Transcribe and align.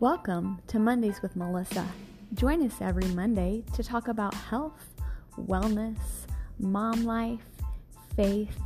Welcome 0.00 0.62
to 0.68 0.78
Mondays 0.78 1.20
with 1.20 1.36
Melissa. 1.36 1.86
Join 2.32 2.64
us 2.64 2.72
every 2.80 3.04
Monday 3.08 3.62
to 3.74 3.82
talk 3.82 4.08
about 4.08 4.32
health, 4.32 4.94
wellness, 5.38 5.98
mom 6.58 7.04
life, 7.04 7.44
faith, 8.16 8.58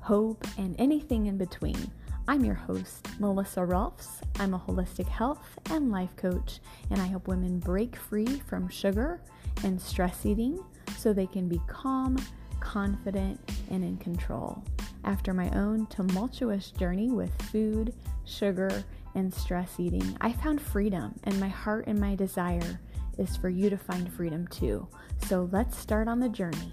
hope, 0.00 0.44
and 0.58 0.74
anything 0.80 1.26
in 1.26 1.38
between. 1.38 1.92
I'm 2.26 2.44
your 2.44 2.56
host, 2.56 3.06
Melissa 3.20 3.64
Rolfs. 3.64 4.20
I'm 4.40 4.52
a 4.52 4.58
holistic 4.58 5.06
health 5.06 5.60
and 5.70 5.92
life 5.92 6.16
coach, 6.16 6.58
and 6.90 7.00
I 7.00 7.06
help 7.06 7.28
women 7.28 7.60
break 7.60 7.94
free 7.94 8.40
from 8.48 8.68
sugar 8.68 9.20
and 9.62 9.80
stress 9.80 10.26
eating 10.26 10.58
so 10.98 11.12
they 11.12 11.28
can 11.28 11.48
be 11.48 11.60
calm, 11.68 12.16
confident, 12.58 13.38
and 13.70 13.84
in 13.84 13.96
control. 13.98 14.64
After 15.04 15.32
my 15.32 15.50
own 15.50 15.86
tumultuous 15.86 16.72
journey 16.72 17.12
with 17.12 17.30
food, 17.42 17.94
sugar, 18.24 18.82
and 19.14 19.32
stress 19.32 19.78
eating, 19.78 20.16
I 20.20 20.32
found 20.32 20.60
freedom, 20.60 21.18
and 21.24 21.38
my 21.40 21.48
heart 21.48 21.86
and 21.86 21.98
my 21.98 22.14
desire 22.14 22.80
is 23.18 23.36
for 23.36 23.48
you 23.48 23.70
to 23.70 23.76
find 23.76 24.12
freedom 24.12 24.46
too. 24.48 24.88
So 25.26 25.48
let's 25.52 25.76
start 25.76 26.08
on 26.08 26.20
the 26.20 26.28
journey. 26.28 26.72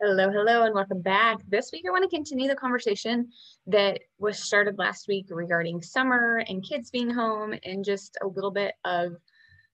Hello, 0.00 0.30
hello, 0.30 0.62
and 0.62 0.72
welcome 0.74 1.02
back. 1.02 1.38
This 1.48 1.70
week, 1.72 1.84
I 1.88 1.90
want 1.90 2.08
to 2.08 2.16
continue 2.16 2.46
the 2.46 2.54
conversation 2.54 3.30
that 3.66 3.98
was 4.20 4.38
started 4.38 4.78
last 4.78 5.08
week 5.08 5.26
regarding 5.28 5.82
summer 5.82 6.44
and 6.48 6.64
kids 6.64 6.88
being 6.88 7.10
home 7.10 7.52
and 7.64 7.84
just 7.84 8.16
a 8.22 8.28
little 8.28 8.52
bit 8.52 8.74
of 8.84 9.16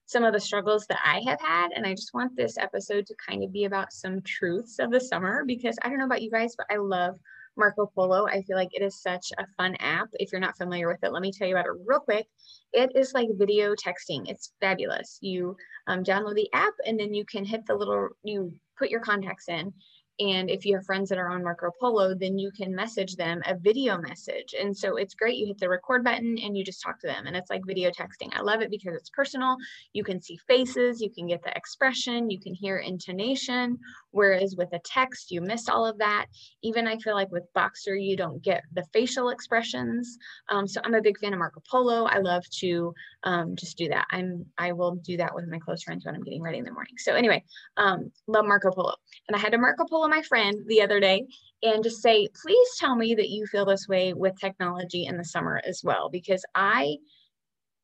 some 0.07 0.25
of 0.25 0.33
the 0.33 0.41
struggles 0.41 0.87
that 0.89 1.01
I 1.05 1.21
have 1.27 1.41
had. 1.41 1.71
And 1.75 1.87
I 1.87 1.93
just 1.93 2.15
want 2.15 2.37
this 2.37 2.59
episode 2.59 3.07
to 3.07 3.15
kind 3.29 3.43
of 3.43 3.53
be 3.53 3.65
about 3.65 3.93
some 3.93 4.21
truths 4.23 4.79
of 4.79 4.91
the 4.91 5.01
summer 5.01 5.45
because 5.47 5.77
I 5.83 5.89
don't 5.89 5.99
know 5.99 6.07
about 6.07 6.23
you 6.23 6.31
guys, 6.31 6.55
but 6.57 6.67
I 6.71 6.77
love 6.77 7.17
Marco 7.57 7.91
Polo. 7.95 8.27
I 8.27 8.43
feel 8.43 8.57
like 8.57 8.71
it 8.73 8.83
is 8.83 9.01
such 9.01 9.33
a 9.39 9.47
fun 9.57 9.77
app. 9.81 10.09
If 10.15 10.33
you're 10.33 10.41
not 10.41 10.57
familiar 10.57 10.89
with 10.89 11.03
it, 11.03 11.13
let 11.13 11.23
me 11.23 11.33
tell 11.33 11.49
you 11.49 11.55
about 11.55 11.67
it 11.67 11.81
real 11.87 12.01
quick. 12.01 12.27
It 12.73 12.93
is 12.95 13.15
like 13.15 13.29
video 13.35 13.75
texting. 13.75 14.29
It's 14.29 14.53
fabulous. 14.61 15.19
You 15.21 15.57
um, 15.87 16.03
download 16.03 16.35
the 16.35 16.53
app 16.53 16.75
and 16.87 16.99
then 16.99 17.15
you 17.15 17.25
can 17.25 17.45
hit 17.45 17.67
the 17.67 17.75
little, 17.75 18.09
you 18.23 18.53
put 18.79 18.91
your 18.91 19.01
contacts 19.01 19.49
in 19.49 19.73
and 20.21 20.49
if 20.49 20.65
you 20.65 20.77
have 20.77 20.87
friends 20.87 21.09
that 21.09 21.19
are 21.19 21.29
on 21.29 21.43
Marco 21.43 21.71
Polo, 21.81 22.15
then 22.15 22.39
you 22.39 22.53
can 22.53 22.75
message 22.75 23.17
them 23.17 23.43
a 23.47 23.57
video 23.57 23.99
message. 23.99 24.55
And 24.59 24.77
so 24.77 24.97
it's 24.97 25.15
great. 25.15 25.37
You 25.37 25.47
hit 25.47 25.59
the 25.59 25.69
record 25.69 26.05
button 26.05 26.39
and 26.39 26.57
you 26.57 26.65
just 26.65 26.83
talk 26.83 27.01
to 27.01 27.07
them. 27.09 27.27
And 27.27 27.37
it's 27.37 27.51
like 27.51 27.67
video 27.67 27.91
texting. 27.91 28.31
I 28.33 28.41
love 28.41 28.63
it 28.63 28.71
because 28.71 28.95
it's 28.95 29.11
personal. 29.11 29.57
You 29.93 30.05
can 30.05 30.23
see 30.23 30.39
faces, 30.47 31.01
you 31.01 31.11
can 31.11 31.27
get 31.27 31.43
the 31.43 31.57
expression, 31.57 32.31
you 32.31 32.39
can 32.39 32.55
hear 32.55 32.79
intonation. 32.79 33.79
Whereas 34.13 34.55
with 34.57 34.73
a 34.73 34.81
text, 34.85 35.33
you 35.33 35.41
miss 35.41 35.69
all 35.69 35.85
of 35.85 35.99
that. 35.99 36.27
Even 36.63 36.87
I 36.87 36.97
feel 36.99 37.15
like 37.15 37.33
with 37.33 37.53
Voxer, 37.57 38.01
you 38.01 38.17
don't 38.17 38.41
get 38.41 38.63
the 38.73 38.85
facial 38.93 39.31
expressions. 39.31 40.17
Um, 40.49 40.69
so 40.69 40.81
I'm 40.85 40.95
a 40.95 41.03
big 41.03 41.19
fan 41.19 41.33
of 41.33 41.41
Marco 41.41 41.61
Polo. 41.69 42.05
I 42.05 42.19
love 42.19 42.45
to 42.61 42.95
um, 43.25 43.57
just 43.57 43.77
do 43.77 43.89
that. 43.89 44.07
I'm 44.11 44.47
I 44.59 44.73
will 44.73 44.95
do 44.97 45.17
that 45.17 45.35
with 45.35 45.49
my 45.49 45.59
close 45.59 45.83
friends 45.83 46.05
when 46.05 46.15
I'm 46.15 46.23
getting 46.23 46.43
ready 46.43 46.59
in 46.59 46.65
the 46.65 46.73
morning. 46.73 46.95
So 46.99 47.15
anyway, 47.15 47.43
um, 47.77 48.13
love 48.29 48.45
Marco 48.45 48.71
Polo. 48.71 48.95
And 49.29 49.35
I 49.35 49.41
had 49.41 49.55
a 49.55 49.59
Marco 49.59 49.85
Polo 49.85 50.04
my 50.09 50.23
friend 50.23 50.57
the 50.67 50.83
other 50.83 51.01
day 51.01 51.27
and 51.63 51.83
just 51.83 52.03
say, 52.03 52.29
please 52.43 52.69
tell 52.79 52.95
me 52.95 53.15
that 53.15 53.31
you 53.31 53.47
feel 53.47 53.65
this 53.65 53.89
way 53.89 54.13
with 54.13 54.39
technology 54.39 55.07
in 55.07 55.17
the 55.17 55.25
summer 55.25 55.61
as 55.65 55.83
well, 55.83 56.09
because 56.09 56.45
I 56.55 56.97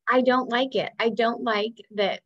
I 0.09 0.21
don't 0.21 0.49
like 0.49 0.75
it. 0.75 0.91
I 0.99 1.09
don't 1.09 1.43
like 1.43 1.73
that 1.91 2.21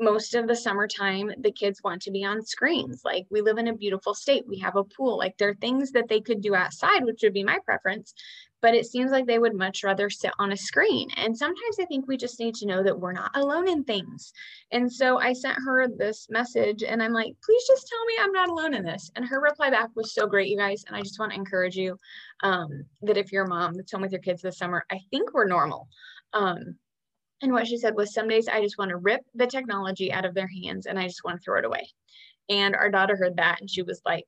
most 0.00 0.34
of 0.34 0.48
the 0.48 0.56
summertime 0.56 1.30
the 1.38 1.52
kids 1.52 1.80
want 1.82 2.02
to 2.02 2.10
be 2.10 2.24
on 2.24 2.42
screens. 2.42 3.02
Like 3.04 3.26
we 3.30 3.40
live 3.40 3.58
in 3.58 3.68
a 3.68 3.76
beautiful 3.76 4.14
state. 4.14 4.44
We 4.46 4.58
have 4.58 4.76
a 4.76 4.84
pool. 4.84 5.16
Like 5.16 5.36
there 5.38 5.50
are 5.50 5.54
things 5.54 5.92
that 5.92 6.08
they 6.08 6.20
could 6.20 6.40
do 6.40 6.54
outside 6.54 7.04
which 7.04 7.20
would 7.22 7.32
be 7.32 7.44
my 7.44 7.58
preference 7.64 8.12
but 8.64 8.74
it 8.74 8.86
seems 8.86 9.10
like 9.10 9.26
they 9.26 9.38
would 9.38 9.54
much 9.54 9.84
rather 9.84 10.08
sit 10.08 10.32
on 10.38 10.52
a 10.52 10.56
screen 10.56 11.10
and 11.18 11.36
sometimes 11.36 11.76
i 11.78 11.84
think 11.84 12.08
we 12.08 12.16
just 12.16 12.40
need 12.40 12.54
to 12.54 12.64
know 12.64 12.82
that 12.82 12.98
we're 12.98 13.12
not 13.12 13.30
alone 13.34 13.68
in 13.68 13.84
things 13.84 14.32
and 14.72 14.90
so 14.90 15.18
i 15.18 15.34
sent 15.34 15.58
her 15.66 15.86
this 15.86 16.28
message 16.30 16.82
and 16.82 17.02
i'm 17.02 17.12
like 17.12 17.34
please 17.44 17.62
just 17.66 17.86
tell 17.86 18.02
me 18.06 18.14
i'm 18.22 18.32
not 18.32 18.48
alone 18.48 18.72
in 18.72 18.82
this 18.82 19.10
and 19.16 19.26
her 19.26 19.38
reply 19.42 19.68
back 19.68 19.90
was 19.94 20.14
so 20.14 20.26
great 20.26 20.48
you 20.48 20.56
guys 20.56 20.82
and 20.86 20.96
i 20.96 21.02
just 21.02 21.18
want 21.18 21.30
to 21.30 21.38
encourage 21.38 21.76
you 21.76 21.98
um, 22.42 22.84
that 23.02 23.18
if 23.18 23.30
you're 23.30 23.44
a 23.44 23.48
mom 23.48 23.74
that's 23.74 23.92
home 23.92 24.00
with 24.00 24.12
your 24.12 24.20
kids 24.22 24.40
this 24.40 24.56
summer 24.56 24.82
i 24.90 24.98
think 25.10 25.34
we're 25.34 25.46
normal 25.46 25.86
um, 26.32 26.74
and 27.42 27.52
what 27.52 27.66
she 27.66 27.76
said 27.76 27.94
was, 27.94 28.14
some 28.14 28.26
days 28.26 28.48
I 28.48 28.62
just 28.62 28.78
want 28.78 28.88
to 28.88 28.96
rip 28.96 29.20
the 29.34 29.46
technology 29.46 30.10
out 30.10 30.24
of 30.24 30.34
their 30.34 30.48
hands 30.48 30.86
and 30.86 30.98
I 30.98 31.06
just 31.06 31.24
want 31.24 31.36
to 31.36 31.44
throw 31.44 31.58
it 31.58 31.66
away. 31.66 31.86
And 32.48 32.74
our 32.74 32.90
daughter 32.90 33.16
heard 33.16 33.36
that 33.36 33.60
and 33.60 33.68
she 33.68 33.82
was 33.82 34.00
like, 34.06 34.24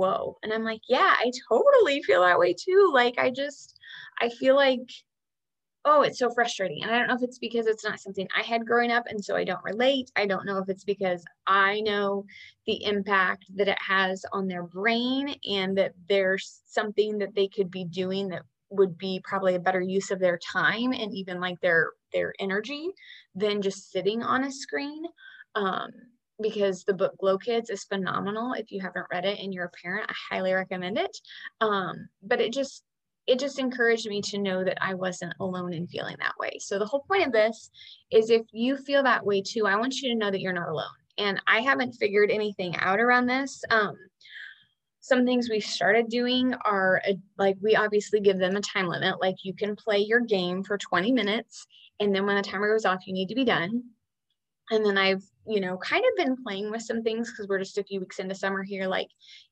whoa. 0.00 0.36
And 0.42 0.52
I'm 0.52 0.64
like, 0.64 0.80
yeah, 0.88 1.14
I 1.18 1.30
totally 1.48 2.02
feel 2.02 2.22
that 2.22 2.38
way 2.38 2.54
too. 2.54 2.90
Like, 2.92 3.18
I 3.18 3.30
just, 3.30 3.78
I 4.20 4.28
feel 4.28 4.56
like, 4.56 4.80
oh, 5.84 6.02
it's 6.02 6.18
so 6.18 6.30
frustrating. 6.30 6.82
And 6.82 6.92
I 6.92 6.98
don't 6.98 7.08
know 7.08 7.14
if 7.14 7.22
it's 7.22 7.38
because 7.38 7.66
it's 7.66 7.84
not 7.84 8.00
something 8.00 8.28
I 8.36 8.42
had 8.42 8.66
growing 8.66 8.90
up 8.90 9.04
and 9.08 9.24
so 9.24 9.34
I 9.34 9.44
don't 9.44 9.64
relate. 9.64 10.10
I 10.16 10.26
don't 10.26 10.44
know 10.44 10.58
if 10.58 10.68
it's 10.68 10.84
because 10.84 11.24
I 11.46 11.80
know 11.80 12.26
the 12.66 12.84
impact 12.84 13.46
that 13.56 13.68
it 13.68 13.78
has 13.80 14.24
on 14.32 14.46
their 14.46 14.62
brain 14.62 15.34
and 15.48 15.76
that 15.78 15.92
there's 16.08 16.60
something 16.66 17.18
that 17.18 17.34
they 17.34 17.48
could 17.48 17.70
be 17.70 17.84
doing 17.84 18.28
that 18.28 18.42
would 18.70 18.96
be 18.96 19.20
probably 19.24 19.54
a 19.54 19.60
better 19.60 19.80
use 19.80 20.10
of 20.10 20.20
their 20.20 20.38
time 20.38 20.92
and 20.92 21.12
even 21.12 21.40
like 21.40 21.60
their 21.60 21.90
their 22.12 22.32
energy 22.38 22.90
than 23.34 23.62
just 23.62 23.90
sitting 23.90 24.22
on 24.22 24.44
a 24.44 24.52
screen 24.52 25.04
um, 25.54 25.90
because 26.40 26.84
the 26.84 26.94
book 26.94 27.16
glow 27.18 27.36
kids 27.36 27.68
is 27.70 27.84
phenomenal 27.84 28.52
if 28.52 28.70
you 28.70 28.80
haven't 28.80 29.06
read 29.12 29.24
it 29.24 29.38
and 29.40 29.52
you're 29.52 29.66
a 29.66 29.82
parent 29.82 30.08
i 30.08 30.14
highly 30.34 30.52
recommend 30.52 30.98
it 30.98 31.16
um, 31.60 32.08
but 32.22 32.40
it 32.40 32.52
just 32.52 32.84
it 33.30 33.38
just 33.38 33.60
encouraged 33.60 34.08
me 34.08 34.20
to 34.20 34.38
know 34.38 34.64
that 34.64 34.76
i 34.82 34.92
wasn't 34.92 35.32
alone 35.38 35.72
in 35.72 35.86
feeling 35.86 36.16
that 36.18 36.34
way. 36.36 36.50
So 36.58 36.78
the 36.78 36.84
whole 36.84 37.04
point 37.08 37.24
of 37.24 37.32
this 37.32 37.70
is 38.10 38.28
if 38.28 38.42
you 38.50 38.76
feel 38.76 39.04
that 39.04 39.24
way 39.24 39.40
too 39.40 39.66
i 39.66 39.76
want 39.76 39.94
you 39.96 40.08
to 40.10 40.18
know 40.18 40.32
that 40.32 40.40
you're 40.40 40.52
not 40.52 40.68
alone. 40.68 40.98
And 41.16 41.40
i 41.46 41.60
haven't 41.60 41.92
figured 41.92 42.30
anything 42.30 42.76
out 42.76 42.98
around 42.98 43.26
this. 43.26 43.62
Um, 43.70 43.96
some 45.02 45.24
things 45.24 45.48
we 45.48 45.60
started 45.60 46.08
doing 46.08 46.54
are 46.64 47.00
uh, 47.08 47.12
like 47.38 47.56
we 47.62 47.76
obviously 47.76 48.20
give 48.20 48.38
them 48.38 48.56
a 48.56 48.60
time 48.60 48.88
limit. 48.88 49.20
Like 49.20 49.36
you 49.44 49.54
can 49.54 49.76
play 49.76 49.98
your 49.98 50.20
game 50.20 50.64
for 50.64 50.76
20 50.76 51.12
minutes 51.12 51.68
and 52.00 52.12
then 52.12 52.26
when 52.26 52.36
the 52.36 52.42
timer 52.42 52.72
goes 52.72 52.84
off 52.84 53.06
you 53.06 53.14
need 53.14 53.28
to 53.28 53.36
be 53.36 53.44
done 53.44 53.84
and 54.70 54.84
then 54.84 54.98
i've 54.98 55.22
you 55.46 55.60
know 55.60 55.76
kind 55.78 56.04
of 56.04 56.24
been 56.24 56.36
playing 56.42 56.70
with 56.70 56.82
some 56.82 57.02
things 57.02 57.30
because 57.30 57.48
we're 57.48 57.58
just 57.58 57.78
a 57.78 57.84
few 57.84 58.00
weeks 58.00 58.18
into 58.18 58.34
summer 58.34 58.62
here. 58.62 58.86
Like 58.86 59.08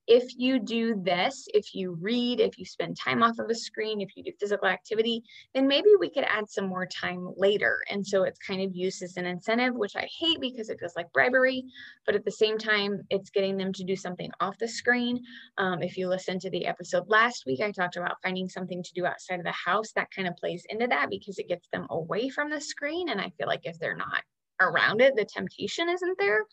if 0.06 0.24
you 0.36 0.58
do 0.58 0.94
this 1.02 1.48
if 1.52 1.74
you 1.74 1.96
read 2.00 2.40
if 2.40 2.58
you 2.58 2.64
spend 2.64 2.96
time 2.96 3.22
off 3.22 3.38
of 3.38 3.50
a 3.50 3.54
screen 3.54 4.00
if 4.00 4.10
you 4.16 4.22
do 4.22 4.32
physical 4.40 4.68
activity 4.68 5.22
then 5.54 5.66
maybe 5.66 5.88
we 5.98 6.08
could 6.08 6.24
add 6.24 6.48
some 6.48 6.66
more 6.66 6.86
time 6.86 7.32
later. 7.36 7.78
And 7.90 8.06
so 8.06 8.22
it's 8.22 8.38
kind 8.38 8.62
of 8.62 8.74
used 8.74 9.02
as 9.02 9.16
an 9.16 9.26
incentive 9.26 9.74
which 9.74 9.96
i 9.96 10.08
hate 10.18 10.40
because 10.40 10.68
it 10.68 10.78
feels 10.78 10.96
like 10.96 11.12
bribery 11.12 11.64
but 12.06 12.14
at 12.14 12.24
the 12.24 12.30
same 12.30 12.58
time 12.58 13.02
it's 13.10 13.30
getting 13.30 13.56
them 13.56 13.72
to 13.72 13.84
do 13.84 13.96
something 13.96 14.30
off 14.40 14.58
the 14.58 14.68
screen. 14.68 15.24
Um, 15.58 15.82
if 15.82 15.96
you 15.96 16.08
listen 16.08 16.38
to 16.40 16.50
the 16.50 16.66
episode 16.66 17.08
last 17.08 17.44
week 17.46 17.60
i 17.60 17.72
talked 17.72 17.96
about 17.96 18.22
finding 18.22 18.48
something 18.48 18.82
to 18.82 18.92
do 18.94 19.06
outside 19.06 19.40
of 19.40 19.44
the 19.44 19.52
house. 19.52 19.92
That 19.92 20.10
kind 20.10 20.28
of 20.28 20.36
plays 20.36 20.64
into 20.68 20.86
that 20.86 21.10
because 21.10 21.38
it 21.38 21.48
gets 21.48 21.66
them 21.72 21.86
away 21.90 22.28
from 22.28 22.50
the 22.50 22.60
screen 22.60 23.08
and 23.08 23.20
i 23.20 23.32
feel 23.36 23.46
like 23.46 23.64
if 23.64 23.78
they're 23.78 23.96
not 23.96 24.22
around 24.60 25.00
it 25.00 25.14
the 25.16 25.24
temptation 25.24 25.88
isn't 25.88 26.18
there. 26.18 26.44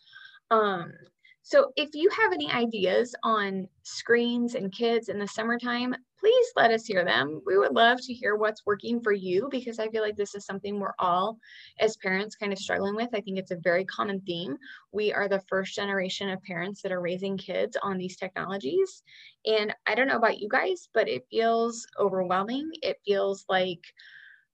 Um 0.50 0.92
so 1.42 1.70
if 1.76 1.90
you 1.94 2.10
have 2.10 2.32
any 2.32 2.50
ideas 2.50 3.14
on 3.22 3.68
screens 3.84 4.56
and 4.56 4.72
kids 4.72 5.08
in 5.08 5.18
the 5.20 5.28
summertime 5.28 5.94
please 6.18 6.46
let 6.56 6.72
us 6.72 6.86
hear 6.86 7.04
them. 7.04 7.40
We 7.46 7.56
would 7.58 7.72
love 7.74 7.98
to 8.02 8.12
hear 8.12 8.34
what's 8.36 8.66
working 8.66 9.00
for 9.00 9.12
you 9.12 9.48
because 9.50 9.78
i 9.78 9.88
feel 9.88 10.02
like 10.02 10.16
this 10.16 10.34
is 10.34 10.44
something 10.44 10.80
we're 10.80 10.94
all 10.98 11.38
as 11.78 11.96
parents 11.98 12.34
kind 12.34 12.52
of 12.52 12.58
struggling 12.58 12.96
with. 12.96 13.10
I 13.14 13.20
think 13.20 13.38
it's 13.38 13.50
a 13.50 13.60
very 13.62 13.84
common 13.84 14.20
theme. 14.22 14.56
We 14.92 15.12
are 15.12 15.28
the 15.28 15.42
first 15.48 15.76
generation 15.76 16.30
of 16.30 16.42
parents 16.42 16.82
that 16.82 16.90
are 16.90 17.00
raising 17.00 17.36
kids 17.36 17.76
on 17.82 17.96
these 17.98 18.16
technologies. 18.16 19.02
And 19.44 19.74
i 19.86 19.94
don't 19.94 20.08
know 20.08 20.16
about 20.16 20.40
you 20.40 20.48
guys 20.48 20.88
but 20.94 21.08
it 21.08 21.26
feels 21.30 21.86
overwhelming. 21.98 22.70
It 22.82 22.96
feels 23.04 23.44
like 23.48 23.84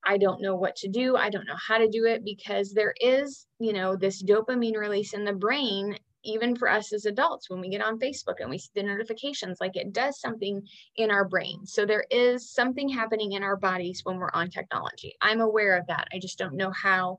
I 0.04 0.18
don't 0.18 0.42
know 0.42 0.56
what 0.56 0.76
to 0.76 0.88
do. 0.88 1.16
I 1.16 1.30
don't 1.30 1.46
know 1.46 1.56
how 1.56 1.78
to 1.78 1.88
do 1.88 2.04
it 2.06 2.24
because 2.24 2.72
there 2.72 2.94
is, 3.00 3.46
you 3.58 3.72
know, 3.72 3.96
this 3.96 4.22
dopamine 4.22 4.76
release 4.76 5.14
in 5.14 5.24
the 5.24 5.32
brain, 5.32 5.96
even 6.24 6.56
for 6.56 6.68
us 6.68 6.92
as 6.92 7.06
adults, 7.06 7.48
when 7.48 7.60
we 7.60 7.68
get 7.68 7.82
on 7.82 7.98
Facebook 7.98 8.40
and 8.40 8.50
we 8.50 8.58
see 8.58 8.70
the 8.74 8.82
notifications, 8.82 9.58
like 9.60 9.76
it 9.76 9.92
does 9.92 10.20
something 10.20 10.62
in 10.96 11.10
our 11.10 11.24
brain. 11.24 11.66
So 11.66 11.86
there 11.86 12.04
is 12.10 12.50
something 12.52 12.88
happening 12.88 13.32
in 13.32 13.42
our 13.42 13.56
bodies 13.56 14.00
when 14.04 14.18
we're 14.18 14.30
on 14.34 14.50
technology. 14.50 15.14
I'm 15.20 15.40
aware 15.40 15.76
of 15.76 15.86
that. 15.86 16.08
I 16.12 16.18
just 16.18 16.38
don't 16.38 16.56
know 16.56 16.70
how 16.70 17.18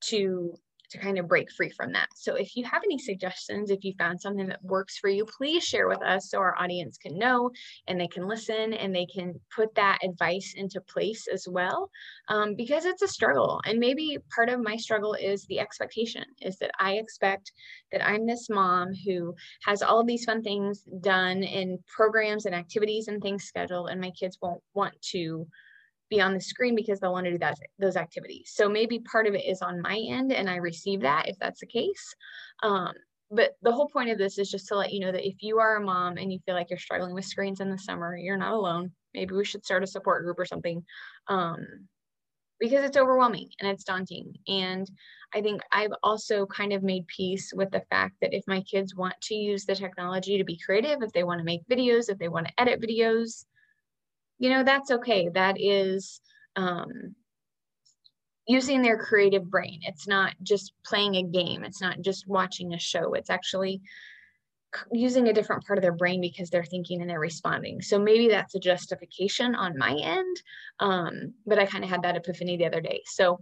to 0.00 0.54
to 0.90 0.98
kind 0.98 1.18
of 1.18 1.28
break 1.28 1.50
free 1.52 1.70
from 1.70 1.92
that. 1.92 2.08
So 2.14 2.34
if 2.34 2.56
you 2.56 2.64
have 2.64 2.82
any 2.84 2.98
suggestions, 2.98 3.70
if 3.70 3.84
you 3.84 3.92
found 3.98 4.20
something 4.20 4.46
that 4.48 4.62
works 4.62 4.98
for 4.98 5.08
you, 5.08 5.24
please 5.24 5.64
share 5.64 5.88
with 5.88 6.02
us 6.02 6.30
so 6.30 6.38
our 6.38 6.56
audience 6.58 6.98
can 6.98 7.18
know 7.18 7.50
and 7.86 8.00
they 8.00 8.08
can 8.08 8.26
listen 8.26 8.72
and 8.72 8.94
they 8.94 9.06
can 9.06 9.38
put 9.54 9.74
that 9.74 9.98
advice 10.02 10.54
into 10.56 10.80
place 10.80 11.26
as 11.32 11.46
well. 11.48 11.90
Um, 12.28 12.54
because 12.54 12.84
it's 12.84 13.02
a 13.02 13.08
struggle. 13.08 13.60
And 13.64 13.78
maybe 13.78 14.18
part 14.34 14.48
of 14.48 14.60
my 14.60 14.76
struggle 14.76 15.14
is 15.14 15.44
the 15.46 15.60
expectation 15.60 16.24
is 16.40 16.58
that 16.58 16.70
I 16.78 16.94
expect 16.94 17.52
that 17.92 18.06
I'm 18.06 18.26
this 18.26 18.48
mom 18.48 18.92
who 18.94 19.34
has 19.64 19.82
all 19.82 20.00
of 20.00 20.06
these 20.06 20.24
fun 20.24 20.42
things 20.42 20.84
done 21.00 21.42
in 21.42 21.78
programs 21.86 22.46
and 22.46 22.54
activities 22.54 23.08
and 23.08 23.22
things 23.22 23.44
scheduled, 23.44 23.90
and 23.90 24.00
my 24.00 24.10
kids 24.10 24.38
won't 24.40 24.62
want 24.74 24.94
to 25.12 25.46
be 26.10 26.20
on 26.20 26.34
the 26.34 26.40
screen 26.40 26.74
because 26.74 27.00
they'll 27.00 27.12
want 27.12 27.26
to 27.26 27.32
do 27.32 27.38
that 27.38 27.58
those 27.78 27.96
activities. 27.96 28.52
So 28.54 28.68
maybe 28.68 29.00
part 29.00 29.26
of 29.26 29.34
it 29.34 29.44
is 29.44 29.62
on 29.62 29.82
my 29.82 29.98
end 30.08 30.32
and 30.32 30.48
I 30.48 30.56
receive 30.56 31.00
that 31.02 31.28
if 31.28 31.36
that's 31.38 31.60
the 31.60 31.66
case. 31.66 32.14
Um, 32.62 32.92
but 33.30 33.56
the 33.62 33.72
whole 33.72 33.88
point 33.88 34.10
of 34.10 34.18
this 34.18 34.38
is 34.38 34.50
just 34.50 34.68
to 34.68 34.76
let 34.76 34.92
you 34.92 35.00
know 35.00 35.12
that 35.12 35.26
if 35.26 35.42
you 35.42 35.58
are 35.58 35.76
a 35.76 35.84
mom 35.84 36.16
and 36.16 36.32
you 36.32 36.38
feel 36.46 36.54
like 36.54 36.70
you're 36.70 36.78
struggling 36.78 37.14
with 37.14 37.26
screens 37.26 37.60
in 37.60 37.70
the 37.70 37.78
summer, 37.78 38.16
you're 38.16 38.38
not 38.38 38.54
alone. 38.54 38.92
Maybe 39.12 39.34
we 39.34 39.44
should 39.44 39.64
start 39.64 39.82
a 39.82 39.86
support 39.86 40.24
group 40.24 40.38
or 40.38 40.46
something. 40.46 40.82
Um, 41.28 41.88
because 42.60 42.84
it's 42.84 42.96
overwhelming 42.96 43.50
and 43.60 43.70
it's 43.70 43.84
daunting. 43.84 44.34
And 44.48 44.90
I 45.34 45.40
think 45.40 45.60
I've 45.70 45.92
also 46.02 46.46
kind 46.46 46.72
of 46.72 46.82
made 46.82 47.06
peace 47.06 47.52
with 47.54 47.70
the 47.70 47.82
fact 47.90 48.16
that 48.20 48.34
if 48.34 48.42
my 48.46 48.62
kids 48.62 48.96
want 48.96 49.14
to 49.22 49.34
use 49.34 49.64
the 49.64 49.74
technology 49.74 50.38
to 50.38 50.44
be 50.44 50.58
creative, 50.64 51.02
if 51.02 51.12
they 51.12 51.24
want 51.24 51.38
to 51.38 51.44
make 51.44 51.66
videos, 51.70 52.08
if 52.08 52.18
they 52.18 52.28
want 52.28 52.48
to 52.48 52.60
edit 52.60 52.80
videos, 52.80 53.44
you 54.38 54.50
know, 54.50 54.62
that's 54.62 54.90
okay. 54.90 55.28
That 55.28 55.56
is 55.58 56.20
um, 56.56 57.14
using 58.46 58.82
their 58.82 58.98
creative 58.98 59.50
brain. 59.50 59.80
It's 59.82 60.08
not 60.08 60.34
just 60.42 60.72
playing 60.84 61.16
a 61.16 61.22
game, 61.22 61.64
it's 61.64 61.80
not 61.80 62.00
just 62.00 62.26
watching 62.26 62.72
a 62.74 62.78
show. 62.78 63.14
It's 63.14 63.30
actually 63.30 63.80
using 64.92 65.28
a 65.28 65.32
different 65.32 65.64
part 65.66 65.78
of 65.78 65.82
their 65.82 65.92
brain 65.92 66.20
because 66.20 66.50
they're 66.50 66.64
thinking 66.64 67.00
and 67.00 67.08
they're 67.08 67.20
responding. 67.20 67.80
So 67.80 67.98
maybe 67.98 68.28
that's 68.28 68.54
a 68.54 68.60
justification 68.60 69.54
on 69.54 69.78
my 69.78 69.94
end. 69.94 70.36
Um, 70.78 71.34
but 71.46 71.58
I 71.58 71.66
kind 71.66 71.84
of 71.84 71.90
had 71.90 72.02
that 72.02 72.16
epiphany 72.16 72.56
the 72.56 72.66
other 72.66 72.80
day. 72.80 73.02
So 73.06 73.40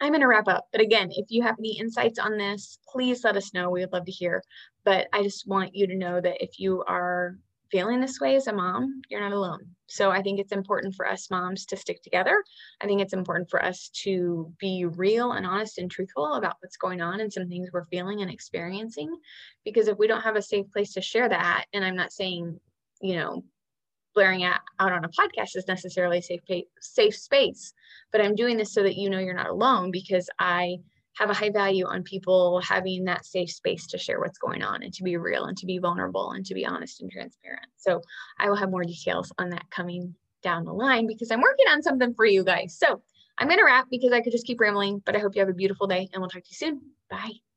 I'm 0.00 0.10
going 0.10 0.20
to 0.20 0.28
wrap 0.28 0.48
up. 0.48 0.66
But 0.70 0.80
again, 0.80 1.08
if 1.12 1.26
you 1.30 1.42
have 1.42 1.56
any 1.58 1.78
insights 1.78 2.18
on 2.18 2.36
this, 2.36 2.78
please 2.88 3.24
let 3.24 3.36
us 3.36 3.52
know. 3.52 3.70
We 3.70 3.80
would 3.80 3.92
love 3.92 4.04
to 4.06 4.12
hear. 4.12 4.42
But 4.84 5.08
I 5.12 5.22
just 5.22 5.46
want 5.48 5.74
you 5.74 5.86
to 5.86 5.96
know 5.96 6.20
that 6.20 6.42
if 6.42 6.58
you 6.58 6.84
are 6.86 7.36
feeling 7.74 7.98
this 7.98 8.20
way 8.20 8.36
as 8.36 8.46
a 8.46 8.52
mom, 8.52 9.02
you're 9.08 9.20
not 9.20 9.32
alone. 9.32 9.58
So 9.88 10.12
I 10.12 10.22
think 10.22 10.38
it's 10.38 10.52
important 10.52 10.94
for 10.94 11.08
us 11.08 11.28
moms 11.28 11.66
to 11.66 11.76
stick 11.76 12.04
together. 12.04 12.40
I 12.80 12.86
think 12.86 13.00
it's 13.00 13.12
important 13.12 13.50
for 13.50 13.60
us 13.64 13.90
to 14.04 14.54
be 14.60 14.84
real 14.84 15.32
and 15.32 15.44
honest 15.44 15.78
and 15.78 15.90
truthful 15.90 16.34
about 16.34 16.54
what's 16.60 16.76
going 16.76 17.00
on 17.00 17.18
and 17.18 17.32
some 17.32 17.48
things 17.48 17.70
we're 17.72 17.86
feeling 17.86 18.22
and 18.22 18.30
experiencing. 18.30 19.12
Because 19.64 19.88
if 19.88 19.98
we 19.98 20.06
don't 20.06 20.20
have 20.20 20.36
a 20.36 20.42
safe 20.42 20.70
place 20.70 20.92
to 20.92 21.00
share 21.00 21.28
that, 21.28 21.64
and 21.72 21.84
I'm 21.84 21.96
not 21.96 22.12
saying, 22.12 22.60
you 23.02 23.16
know, 23.16 23.42
blaring 24.14 24.44
out, 24.44 24.60
on 24.78 25.04
a 25.04 25.08
podcast 25.08 25.56
is 25.56 25.66
necessarily 25.66 26.20
safe, 26.20 26.42
safe 26.80 27.16
space, 27.16 27.72
but 28.12 28.20
I'm 28.20 28.36
doing 28.36 28.56
this 28.56 28.72
so 28.72 28.84
that 28.84 28.94
you 28.94 29.10
know 29.10 29.18
you're 29.18 29.34
not 29.34 29.50
alone 29.50 29.90
because 29.90 30.30
I 30.38 30.76
have 31.16 31.30
a 31.30 31.34
high 31.34 31.50
value 31.50 31.86
on 31.86 32.02
people 32.02 32.60
having 32.60 33.04
that 33.04 33.24
safe 33.24 33.50
space 33.50 33.86
to 33.88 33.98
share 33.98 34.20
what's 34.20 34.38
going 34.38 34.62
on 34.62 34.82
and 34.82 34.92
to 34.94 35.02
be 35.02 35.16
real 35.16 35.44
and 35.44 35.56
to 35.58 35.66
be 35.66 35.78
vulnerable 35.78 36.32
and 36.32 36.44
to 36.46 36.54
be 36.54 36.66
honest 36.66 37.00
and 37.00 37.10
transparent. 37.10 37.66
So 37.76 38.00
I 38.38 38.48
will 38.48 38.56
have 38.56 38.70
more 38.70 38.84
details 38.84 39.32
on 39.38 39.50
that 39.50 39.70
coming 39.70 40.14
down 40.42 40.64
the 40.64 40.72
line 40.72 41.06
because 41.06 41.30
I'm 41.30 41.40
working 41.40 41.66
on 41.68 41.82
something 41.82 42.14
for 42.14 42.26
you 42.26 42.44
guys. 42.44 42.76
So 42.78 43.02
I'm 43.38 43.48
going 43.48 43.58
to 43.58 43.64
wrap 43.64 43.86
because 43.90 44.12
I 44.12 44.20
could 44.20 44.32
just 44.32 44.46
keep 44.46 44.60
rambling, 44.60 45.02
but 45.04 45.16
I 45.16 45.18
hope 45.18 45.34
you 45.34 45.40
have 45.40 45.48
a 45.48 45.54
beautiful 45.54 45.86
day 45.86 46.08
and 46.12 46.20
we'll 46.20 46.30
talk 46.30 46.42
to 46.42 46.50
you 46.50 46.56
soon. 46.56 46.80
Bye. 47.10 47.53